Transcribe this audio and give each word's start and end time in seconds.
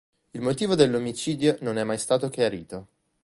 Il 0.31 0.41
motivo 0.41 0.73
dell'omicidio 0.73 1.57
non 1.59 1.77
è 1.77 1.83
mai 1.83 1.99
stato 1.99 2.27
chiarito. 2.29 2.87